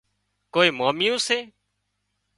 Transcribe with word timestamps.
ڪوئي 0.53 0.69
ماميون 0.77 1.15
سي 1.27 1.37